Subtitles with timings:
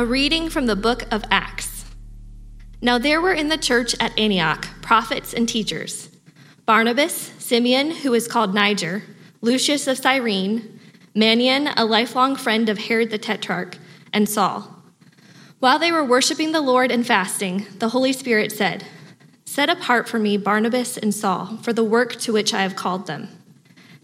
[0.00, 1.84] A reading from the book of Acts.
[2.80, 6.08] Now there were in the church at Antioch prophets and teachers
[6.64, 9.02] Barnabas, Simeon, who is called Niger,
[9.42, 10.80] Lucius of Cyrene,
[11.14, 13.76] Manaen, a lifelong friend of Herod the Tetrarch,
[14.10, 14.74] and Saul.
[15.58, 18.86] While they were worshiping the Lord and fasting, the Holy Spirit said,
[19.44, 23.06] Set apart for me Barnabas and Saul for the work to which I have called
[23.06, 23.28] them.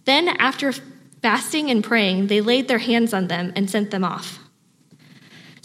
[0.05, 0.75] Then, after
[1.23, 4.41] fasting and praying, they laid their hands on them and sent them off.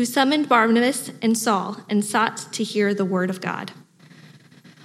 [0.00, 3.72] who summoned Barnabas and Saul and sought to hear the word of God.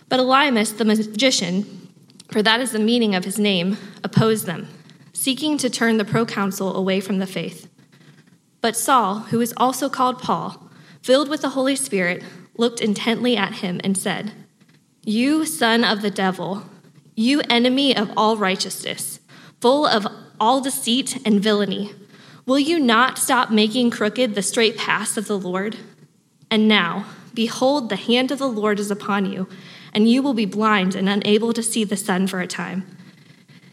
[0.10, 1.88] But Elymas, the magician,
[2.34, 4.68] for that is the meaning of his name, opposed them,
[5.14, 7.70] seeking to turn the proconsul away from the faith.
[8.60, 10.70] But Saul, who is also called Paul,
[11.02, 12.22] filled with the Holy Spirit,
[12.58, 14.34] looked intently at him and said,
[15.06, 16.64] You son of the devil,
[17.16, 19.22] you enemy of all righteousness,
[19.62, 20.06] full of
[20.42, 21.94] all deceit and villainy.
[22.46, 25.78] Will you not stop making crooked the straight paths of the Lord?
[26.52, 29.48] And now, behold, the hand of the Lord is upon you,
[29.94, 32.86] and you will be blind and unable to see the sun for a time.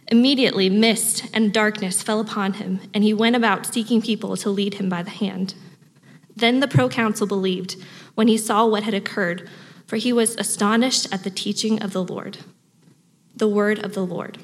[0.09, 4.75] Immediately, mist and darkness fell upon him, and he went about seeking people to lead
[4.75, 5.55] him by the hand.
[6.35, 7.77] Then the proconsul believed
[8.15, 9.51] when he saw what had occurred,
[9.87, 12.39] for he was astonished at the teaching of the Lord.
[13.37, 14.39] The word of the Lord.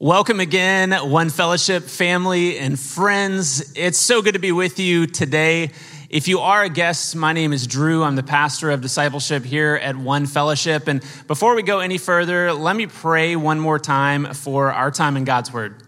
[0.00, 3.72] Welcome again, One Fellowship family and friends.
[3.74, 5.72] It's so good to be with you today.
[6.08, 8.04] If you are a guest, my name is Drew.
[8.04, 10.86] I'm the pastor of discipleship here at One Fellowship.
[10.86, 15.16] And before we go any further, let me pray one more time for our time
[15.16, 15.82] in God's Word.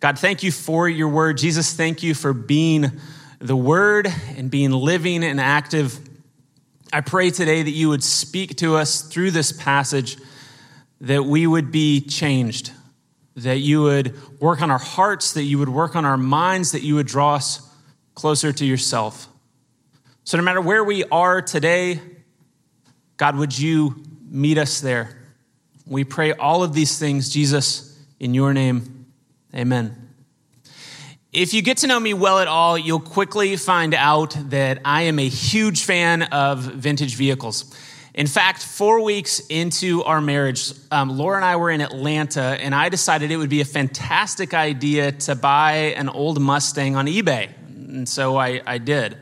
[0.00, 1.38] God, thank you for your Word.
[1.38, 2.92] Jesus, thank you for being
[3.38, 4.06] the Word
[4.36, 5.98] and being living and active.
[6.92, 10.18] I pray today that you would speak to us through this passage,
[11.00, 12.72] that we would be changed
[13.36, 16.82] that you would work on our hearts, that you would work on our minds, that
[16.82, 17.68] you would draw us
[18.14, 19.28] closer to yourself.
[20.24, 22.00] So, no matter where we are today,
[23.16, 25.18] God, would you meet us there?
[25.86, 29.06] We pray all of these things, Jesus, in your name.
[29.54, 30.10] Amen.
[31.32, 35.02] If you get to know me well at all, you'll quickly find out that I
[35.02, 37.72] am a huge fan of vintage vehicles.
[38.14, 42.74] In fact, four weeks into our marriage, um, Laura and I were in Atlanta, and
[42.74, 47.50] I decided it would be a fantastic idea to buy an old Mustang on eBay.
[47.68, 49.16] And so I, I did.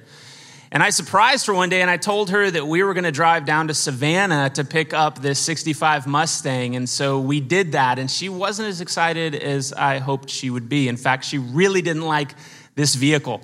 [0.71, 3.13] And I surprised her one day and I told her that we were going to
[3.13, 6.77] drive down to Savannah to pick up this 65 Mustang.
[6.77, 7.99] And so we did that.
[7.99, 10.89] And she wasn't as excited as I hoped she would be.
[10.89, 12.35] In fact, she really didn't like
[12.75, 13.41] this vehicle.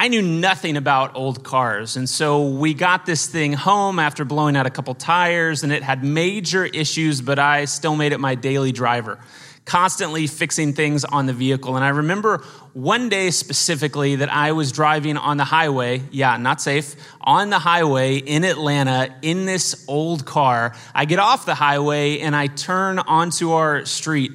[0.00, 1.98] I knew nothing about old cars.
[1.98, 5.82] And so we got this thing home after blowing out a couple tires, and it
[5.82, 9.18] had major issues, but I still made it my daily driver,
[9.66, 11.76] constantly fixing things on the vehicle.
[11.76, 12.38] And I remember
[12.72, 17.58] one day specifically that I was driving on the highway, yeah, not safe, on the
[17.58, 20.74] highway in Atlanta in this old car.
[20.94, 24.32] I get off the highway and I turn onto our street.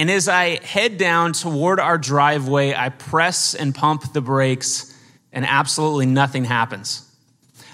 [0.00, 4.96] And as I head down toward our driveway, I press and pump the brakes,
[5.30, 7.06] and absolutely nothing happens.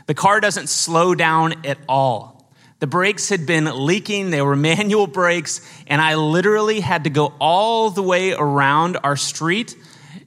[0.08, 2.50] The car doesn't slow down at all.
[2.80, 7.32] The brakes had been leaking, they were manual brakes, and I literally had to go
[7.38, 9.76] all the way around our street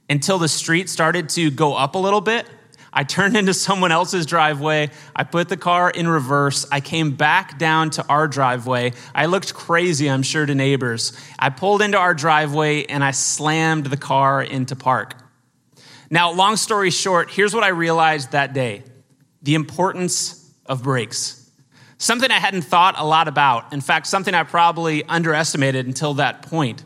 [0.08, 2.46] until the street started to go up a little bit.
[2.92, 4.90] I turned into someone else's driveway.
[5.14, 6.66] I put the car in reverse.
[6.72, 8.92] I came back down to our driveway.
[9.14, 11.12] I looked crazy, I'm sure, to neighbors.
[11.38, 15.14] I pulled into our driveway and I slammed the car into park.
[16.10, 18.82] Now, long story short, here's what I realized that day
[19.42, 21.36] the importance of brakes.
[21.98, 23.72] Something I hadn't thought a lot about.
[23.72, 26.82] In fact, something I probably underestimated until that point.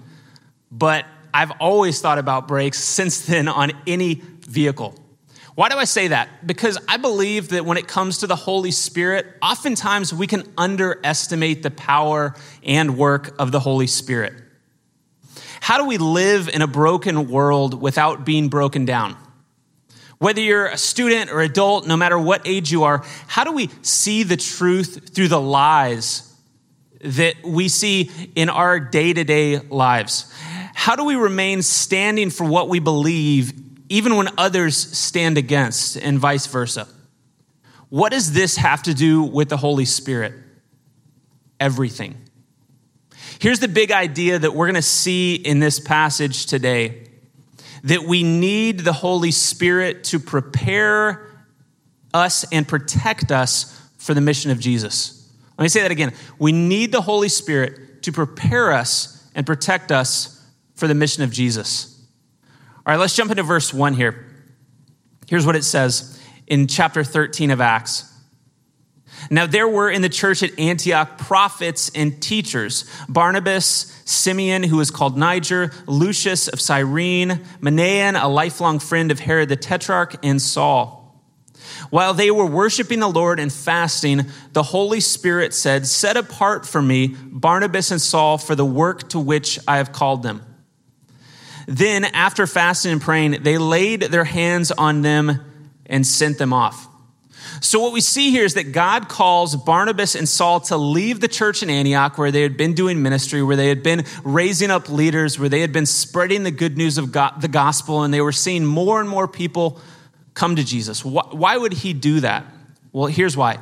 [0.70, 4.94] But I've always thought about brakes since then on any vehicle.
[5.54, 6.46] Why do I say that?
[6.46, 11.62] Because I believe that when it comes to the Holy Spirit, oftentimes we can underestimate
[11.62, 12.34] the power
[12.64, 14.34] and work of the Holy Spirit.
[15.60, 19.16] How do we live in a broken world without being broken down?
[20.18, 23.70] Whether you're a student or adult, no matter what age you are, how do we
[23.82, 26.30] see the truth through the lies
[27.00, 30.32] that we see in our day to day lives?
[30.74, 33.52] How do we remain standing for what we believe
[33.94, 36.88] even when others stand against, and vice versa.
[37.90, 40.34] What does this have to do with the Holy Spirit?
[41.60, 42.16] Everything.
[43.38, 47.06] Here's the big idea that we're going to see in this passage today
[47.84, 51.30] that we need the Holy Spirit to prepare
[52.12, 55.32] us and protect us for the mission of Jesus.
[55.56, 56.14] Let me say that again.
[56.40, 60.44] We need the Holy Spirit to prepare us and protect us
[60.74, 61.93] for the mission of Jesus.
[62.86, 64.26] All right, let's jump into verse 1 here.
[65.26, 68.12] Here's what it says in chapter 13 of Acts.
[69.30, 74.90] Now, there were in the church at Antioch prophets and teachers Barnabas, Simeon, who was
[74.90, 81.00] called Niger, Lucius of Cyrene, Manaen, a lifelong friend of Herod the Tetrarch, and Saul.
[81.88, 86.82] While they were worshiping the Lord and fasting, the Holy Spirit said, Set apart for
[86.82, 90.42] me Barnabas and Saul for the work to which I have called them.
[91.66, 95.40] Then, after fasting and praying, they laid their hands on them
[95.86, 96.88] and sent them off.
[97.60, 101.28] So, what we see here is that God calls Barnabas and Saul to leave the
[101.28, 104.88] church in Antioch, where they had been doing ministry, where they had been raising up
[104.88, 108.20] leaders, where they had been spreading the good news of God, the gospel, and they
[108.20, 109.80] were seeing more and more people
[110.34, 111.04] come to Jesus.
[111.04, 112.44] Why would he do that?
[112.92, 113.58] Well, here's why.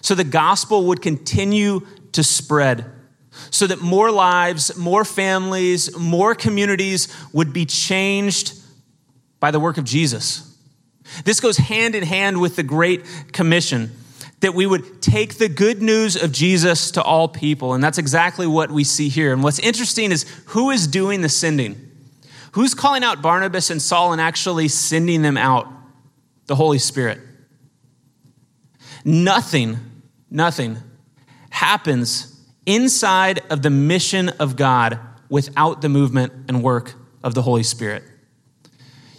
[0.00, 2.90] So, the gospel would continue to spread
[3.50, 8.54] so that more lives, more families, more communities would be changed
[9.40, 10.56] by the work of Jesus.
[11.24, 13.90] This goes hand in hand with the Great Commission
[14.40, 17.74] that we would take the good news of Jesus to all people.
[17.74, 19.32] And that's exactly what we see here.
[19.32, 21.90] And what's interesting is who is doing the sending?
[22.52, 25.68] Who's calling out Barnabas and Saul and actually sending them out?
[26.46, 27.20] The Holy Spirit.
[29.04, 29.78] Nothing,
[30.28, 30.76] nothing
[31.50, 32.31] happens
[32.66, 34.98] inside of the mission of God
[35.28, 38.04] without the movement and work of the Holy Spirit.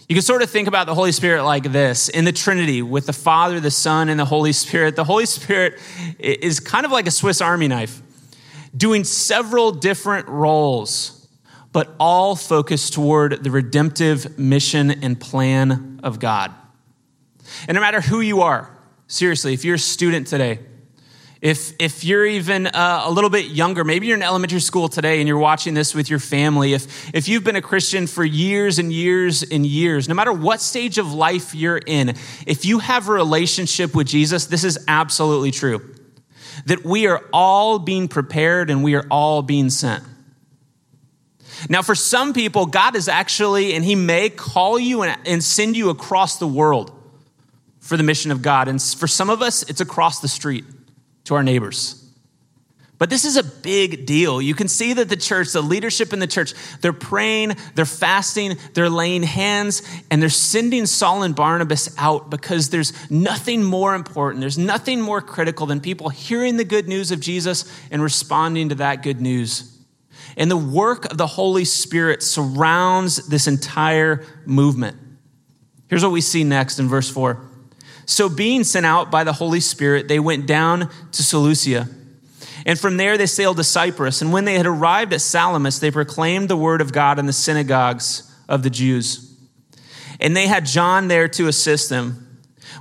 [0.08, 3.06] You can sort of think about the Holy Spirit like this in the Trinity with
[3.06, 4.96] the Father, the Son, and the Holy Spirit.
[4.96, 5.80] The Holy Spirit
[6.18, 8.02] is kind of like a Swiss Army knife,
[8.76, 11.26] doing several different roles,
[11.72, 16.52] but all focused toward the redemptive mission and plan of God.
[17.66, 18.76] And no matter who you are,
[19.06, 20.60] seriously, if you're a student today,
[21.44, 25.18] if, if you're even uh, a little bit younger, maybe you're in elementary school today
[25.18, 26.72] and you're watching this with your family.
[26.72, 30.62] If, if you've been a Christian for years and years and years, no matter what
[30.62, 32.14] stage of life you're in,
[32.46, 35.94] if you have a relationship with Jesus, this is absolutely true.
[36.64, 40.02] That we are all being prepared and we are all being sent.
[41.68, 45.76] Now, for some people, God is actually, and He may call you and, and send
[45.76, 46.90] you across the world
[47.80, 48.66] for the mission of God.
[48.66, 50.64] And for some of us, it's across the street
[51.24, 52.04] to our neighbors.
[52.96, 54.40] But this is a big deal.
[54.40, 58.56] You can see that the church, the leadership in the church, they're praying, they're fasting,
[58.72, 64.40] they're laying hands, and they're sending Saul and Barnabas out because there's nothing more important,
[64.40, 68.76] there's nothing more critical than people hearing the good news of Jesus and responding to
[68.76, 69.76] that good news.
[70.36, 74.96] And the work of the Holy Spirit surrounds this entire movement.
[75.88, 77.53] Here's what we see next in verse 4.
[78.06, 81.88] So, being sent out by the Holy Spirit, they went down to Seleucia.
[82.66, 84.22] And from there they sailed to Cyprus.
[84.22, 87.32] And when they had arrived at Salamis, they proclaimed the word of God in the
[87.32, 89.36] synagogues of the Jews.
[90.20, 92.20] And they had John there to assist them.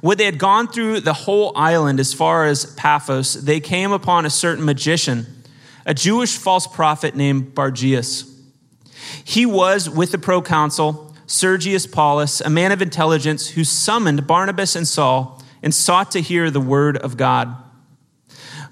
[0.02, 4.26] When they had gone through the whole island as far as Paphos, they came upon
[4.26, 5.26] a certain magician,
[5.86, 8.30] a Jewish false prophet named Bar Jesus.
[9.24, 14.88] He was with the proconsul Sergius Paulus, a man of intelligence, who summoned Barnabas and
[14.88, 17.56] Saul and sought to hear the word of God.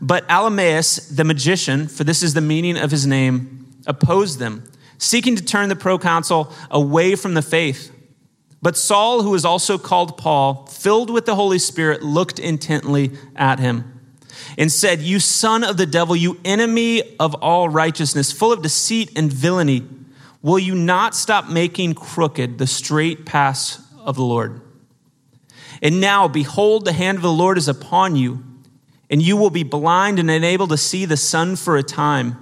[0.02, 5.36] But Elymas, the magician, for this is the meaning of his name, opposed them, seeking
[5.36, 7.92] to turn the proconsul away from the faith.
[8.62, 13.60] But Saul, who was also called Paul, filled with the Holy Spirit, looked intently at
[13.60, 14.00] him
[14.58, 19.12] and said, You son of the devil, you enemy of all righteousness, full of deceit
[19.16, 19.88] and villainy.
[20.42, 24.62] Will you not stop making crooked the straight paths of the Lord?
[25.82, 28.44] And now, behold, the hand of the Lord is upon you,
[29.10, 32.38] and you will be blind and unable to see the sun for a time.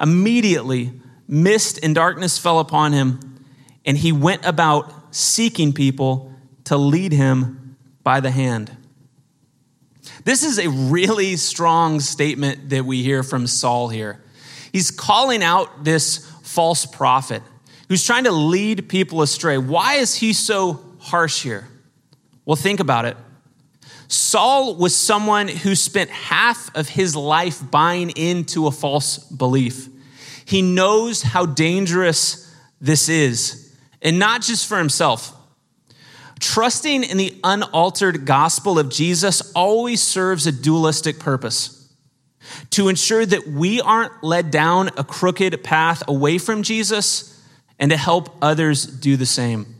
[0.00, 0.92] Immediately,
[1.28, 3.44] mist and darkness fell upon him,
[3.84, 6.32] and he went about seeking people
[6.64, 8.76] to lead him by the hand.
[10.24, 14.22] This is a really strong statement that we hear from Saul here.
[14.72, 17.42] He's calling out this false prophet
[17.88, 19.56] who's trying to lead people astray.
[19.56, 21.68] Why is he so harsh here?
[22.44, 23.16] Well, think about it.
[24.08, 29.88] Saul was someone who spent half of his life buying into a false belief.
[30.44, 35.32] He knows how dangerous this is, and not just for himself.
[36.40, 41.79] Trusting in the unaltered gospel of Jesus always serves a dualistic purpose
[42.70, 47.40] to ensure that we aren't led down a crooked path away from Jesus
[47.78, 49.74] and to help others do the same.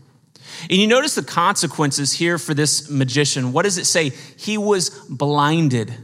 [0.63, 3.53] And you notice the consequences here for this magician.
[3.53, 4.11] What does it say?
[4.37, 5.95] He was blinded.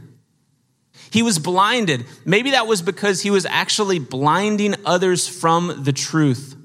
[1.11, 2.05] He was blinded.
[2.25, 6.55] Maybe that was because he was actually blinding others from the truth.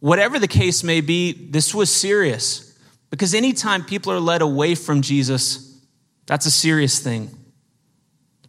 [0.00, 2.78] Whatever the case may be, this was serious
[3.10, 5.80] because anytime people are led away from Jesus,
[6.26, 7.30] that's a serious thing.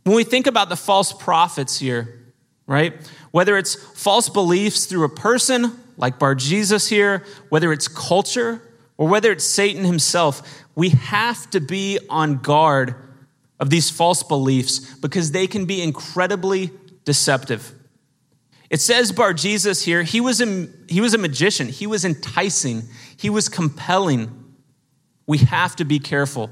[0.06, 2.32] When we think about the false prophets here,
[2.68, 2.94] right?
[3.32, 8.62] Whether it's false beliefs through a person like Bar Jesus here, whether it's culture,
[8.98, 12.94] or whether it's Satan himself, we have to be on guard
[13.60, 16.70] of these false beliefs because they can be incredibly
[17.04, 17.74] deceptive.
[18.70, 22.84] It says Bar Jesus here, he was, a, he was a magician, he was enticing,
[23.18, 24.54] he was compelling.
[25.26, 26.52] We have to be careful.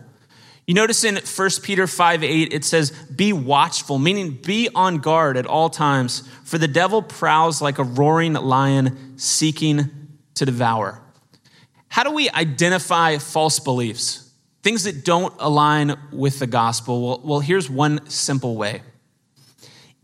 [0.65, 5.35] You notice in 1 Peter 5 8, it says, Be watchful, meaning be on guard
[5.35, 9.89] at all times, for the devil prowls like a roaring lion seeking
[10.35, 11.01] to devour.
[11.89, 14.31] How do we identify false beliefs?
[14.63, 17.05] Things that don't align with the gospel?
[17.05, 18.81] Well, well here's one simple way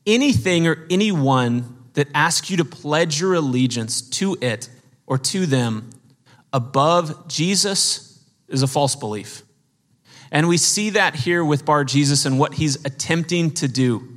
[0.05, 4.69] anything or anyone that asks you to pledge your allegiance to it
[5.05, 5.89] or to them
[6.51, 9.43] above Jesus is a false belief.
[10.31, 14.07] And we see that here with Bar Jesus and what he's attempting to do.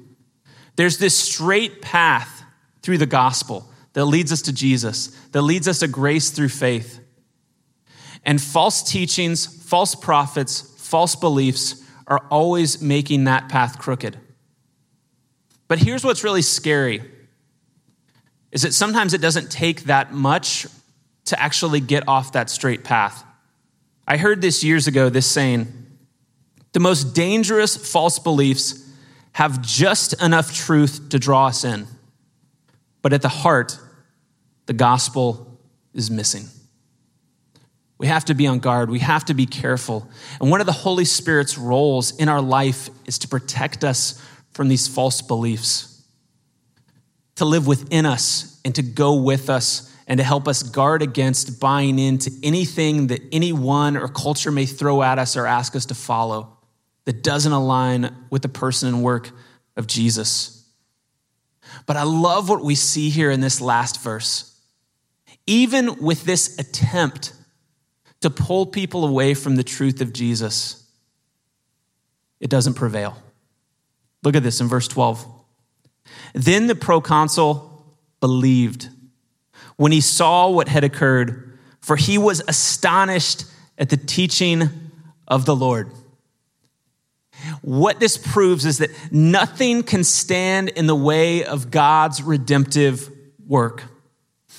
[0.76, 2.42] There's this straight path
[2.82, 7.00] through the gospel that leads us to Jesus, that leads us to grace through faith.
[8.24, 14.18] And false teachings, false prophets, false beliefs are always making that path crooked.
[15.68, 17.02] But here's what's really scary
[18.50, 20.66] is that sometimes it doesn't take that much
[21.24, 23.24] to actually get off that straight path.
[24.06, 25.81] I heard this years ago, this saying,
[26.72, 28.90] the most dangerous false beliefs
[29.32, 31.86] have just enough truth to draw us in.
[33.00, 33.78] But at the heart,
[34.66, 35.58] the gospel
[35.94, 36.46] is missing.
[37.98, 38.90] We have to be on guard.
[38.90, 40.08] We have to be careful.
[40.40, 44.20] And one of the Holy Spirit's roles in our life is to protect us
[44.52, 46.04] from these false beliefs,
[47.36, 51.60] to live within us and to go with us and to help us guard against
[51.60, 55.94] buying into anything that anyone or culture may throw at us or ask us to
[55.94, 56.51] follow
[57.04, 59.30] that doesn't align with the person and work
[59.76, 60.68] of Jesus.
[61.86, 64.48] But I love what we see here in this last verse.
[65.46, 67.32] Even with this attempt
[68.20, 70.86] to pull people away from the truth of Jesus,
[72.40, 73.16] it doesn't prevail.
[74.22, 75.26] Look at this in verse 12.
[76.34, 77.84] Then the proconsul
[78.20, 78.88] believed
[79.76, 83.44] when he saw what had occurred, for he was astonished
[83.78, 84.68] at the teaching
[85.26, 85.90] of the Lord.
[87.62, 93.08] What this proves is that nothing can stand in the way of God's redemptive
[93.46, 93.84] work.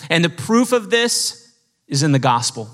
[0.10, 1.54] And the proof of this
[1.88, 2.70] is in the gospel.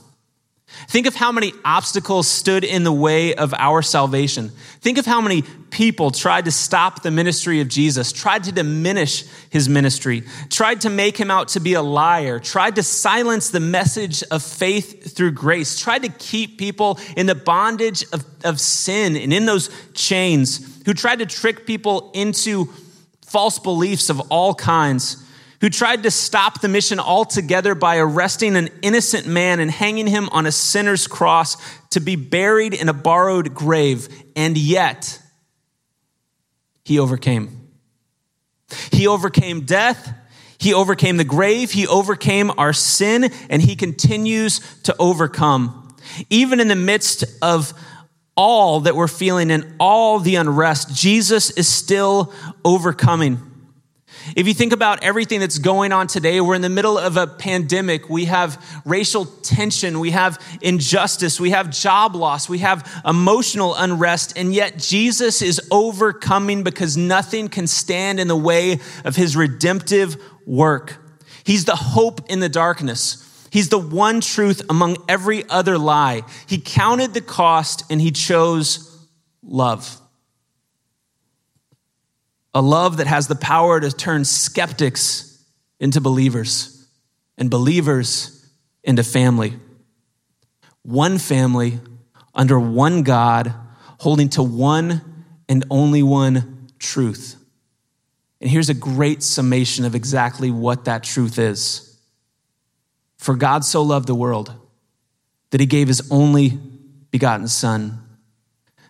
[0.88, 4.50] Think of how many obstacles stood in the way of our salvation.
[4.82, 9.26] Think of how many people tried to stop the ministry of Jesus, tried to diminish
[9.50, 13.60] his ministry, tried to make him out to be a liar, tried to silence the
[13.60, 19.16] message of faith through grace, tried to keep people in the bondage of, of sin
[19.16, 22.66] and in those chains, who tried to trick people into
[23.22, 25.24] false beliefs of all kinds
[25.62, 30.30] who tried to stop the mission altogether by arresting an innocent man and hanging him
[30.30, 31.58] on a sinner's cross
[31.89, 34.08] to be buried in a borrowed grave.
[34.36, 35.22] And yet,
[36.86, 37.70] he overcame.
[38.92, 40.13] He overcame death.
[40.58, 41.72] He overcame the grave.
[41.72, 45.96] He overcame our sin, and he continues to overcome.
[46.30, 47.74] Even in the midst of
[48.36, 53.49] all that we're feeling and all the unrest, Jesus is still overcoming.
[54.39, 57.27] If you think about everything that's going on today, we're in the middle of a
[57.27, 58.10] pandemic.
[58.10, 60.00] We have racial tension.
[60.00, 61.41] We have injustice.
[61.41, 62.48] We have job loss.
[62.48, 64.38] We have emotional unrest.
[64.38, 70.15] And yet Jesus is overcoming because nothing can stand in the way of his redemptive
[70.46, 70.96] work.
[71.43, 73.50] He's the hope in the darkness.
[73.51, 76.22] He's the one truth among every other lie.
[76.48, 79.05] He counted the cost and he chose
[79.43, 80.00] love
[82.53, 85.44] a love that has the power to turn skeptics
[85.79, 86.88] into believers
[87.38, 88.48] and believers
[88.84, 89.53] into family.
[90.84, 91.79] One family
[92.34, 93.53] under one God,
[94.00, 97.36] holding to one and only one truth.
[98.41, 101.98] And here's a great summation of exactly what that truth is.
[103.18, 104.53] For God so loved the world
[105.50, 106.58] that he gave his only
[107.12, 108.01] begotten Son,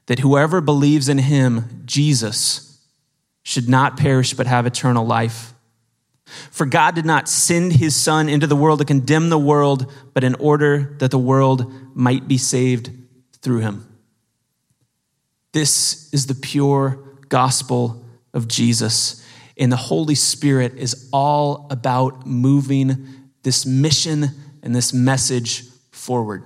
[0.06, 2.69] that whoever believes in him, Jesus,
[3.50, 5.56] should not perish but have eternal life.
[6.52, 10.24] For God did not send his Son into the world to condemn the world, but
[10.24, 12.92] in order that the world might be saved
[13.42, 13.88] through him.
[15.52, 19.26] This is the pure gospel of Jesus.
[19.58, 23.08] And the Holy Spirit is all about moving
[23.42, 24.26] this mission
[24.62, 26.44] and this message forward.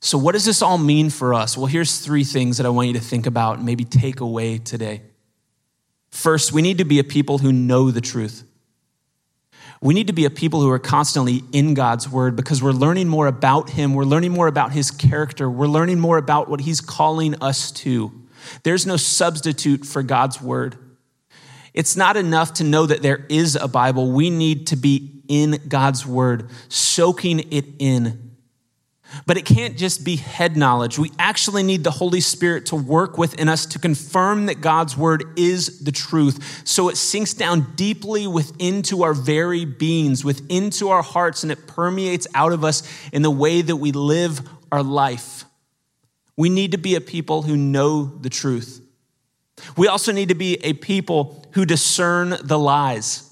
[0.00, 1.56] So, what does this all mean for us?
[1.56, 4.58] Well, here's three things that I want you to think about and maybe take away
[4.58, 5.00] today.
[6.10, 8.44] First, we need to be a people who know the truth.
[9.82, 13.08] We need to be a people who are constantly in God's word because we're learning
[13.08, 13.94] more about Him.
[13.94, 15.48] We're learning more about His character.
[15.48, 18.12] We're learning more about what He's calling us to.
[18.62, 20.76] There's no substitute for God's word.
[21.72, 24.10] It's not enough to know that there is a Bible.
[24.10, 28.29] We need to be in God's word, soaking it in
[29.26, 30.98] but it can't just be head knowledge.
[30.98, 35.24] We actually need the Holy Spirit to work within us to confirm that God's word
[35.36, 36.62] is the truth.
[36.64, 41.52] So it sinks down deeply within to our very beings, within to our hearts, and
[41.52, 44.40] it permeates out of us in the way that we live
[44.72, 45.44] our life.
[46.36, 48.80] We need to be a people who know the truth.
[49.76, 53.26] We also need to be a people who discern the lies.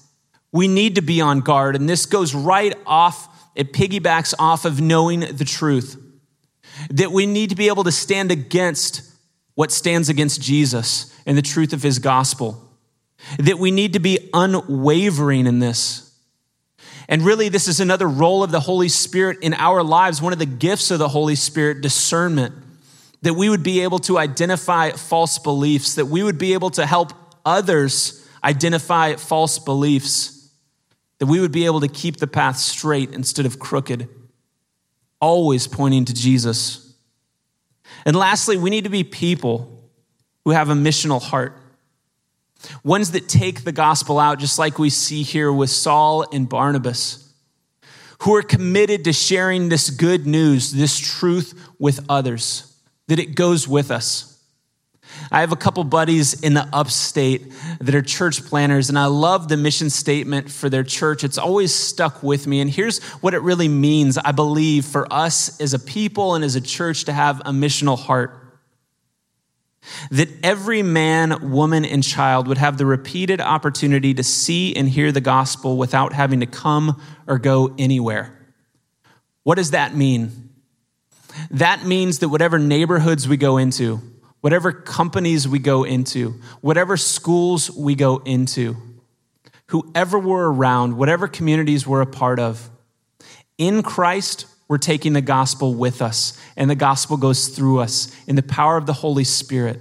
[0.51, 3.28] We need to be on guard, and this goes right off
[3.59, 6.01] it piggybacks off of knowing the truth.
[6.91, 9.01] That we need to be able to stand against
[9.55, 12.57] what stands against Jesus and the truth of his gospel.
[13.37, 16.09] That we need to be unwavering in this.
[17.09, 20.39] And really, this is another role of the Holy Spirit in our lives, one of
[20.39, 22.55] the gifts of the Holy Spirit, discernment.
[23.23, 26.85] That we would be able to identify false beliefs, that we would be able to
[26.85, 27.11] help
[27.43, 30.38] others identify false beliefs
[31.19, 34.09] that we would be able to keep the path straight instead of crooked,
[35.21, 36.93] always pointing to Jesus.
[38.05, 39.89] And lastly, we need to be people
[40.45, 41.61] who have a missional heart.
[42.83, 47.31] Ones that take the gospel out, just like we see here with Saul and Barnabas,
[48.21, 52.73] who are committed to sharing this good news, this truth with others,
[53.07, 54.38] that it goes with us.
[55.31, 59.47] I have a couple buddies in the upstate that are church planners, and I love
[59.47, 61.23] the mission statement for their church.
[61.23, 62.61] It's always stuck with me.
[62.61, 66.55] And here's what it really means, I believe, for us as a people and as
[66.55, 68.35] a church to have a missional heart.
[70.11, 75.11] That every man, woman, and child would have the repeated opportunity to see and hear
[75.11, 78.35] the gospel without having to come or go anywhere.
[79.43, 80.49] What does that mean?
[81.51, 84.01] That means that whatever neighborhoods we go into,
[84.41, 88.75] whatever companies we go into, whatever schools we go into,
[89.67, 92.69] whoever we're around, whatever communities we're a part of,
[93.57, 98.35] in Christ, we're taking the gospel with us, and the gospel goes through us in
[98.35, 99.79] the power of the Holy Spirit,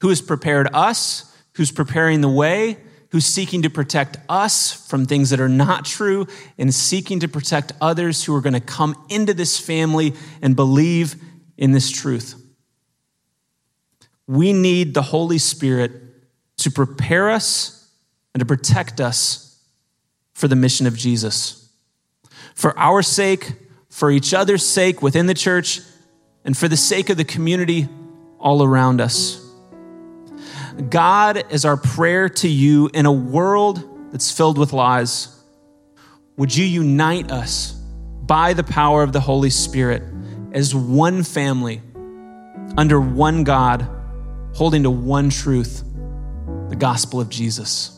[0.00, 2.78] who has prepared us, who's preparing the way,
[3.10, 6.26] who's seeking to protect us from things that are not true,
[6.56, 11.16] and seeking to protect others who are going to come into this family and believe
[11.56, 12.37] in this truth.
[14.28, 15.90] We need the Holy Spirit
[16.58, 17.90] to prepare us
[18.34, 19.58] and to protect us
[20.34, 21.70] for the mission of Jesus.
[22.54, 23.54] For our sake,
[23.88, 25.80] for each other's sake within the church,
[26.44, 27.88] and for the sake of the community
[28.38, 29.44] all around us.
[30.90, 35.34] God is our prayer to you in a world that's filled with lies.
[36.36, 40.02] Would you unite us by the power of the Holy Spirit
[40.52, 41.80] as one family
[42.76, 43.97] under one God?
[44.58, 45.84] Holding to one truth
[46.68, 47.96] the gospel of Jesus.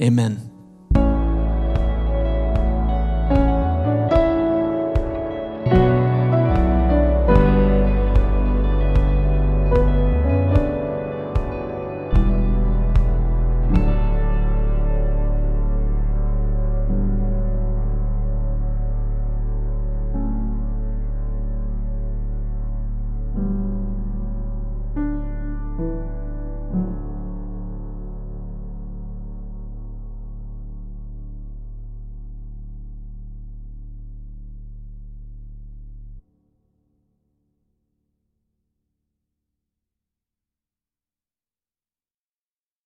[0.00, 0.51] Amen.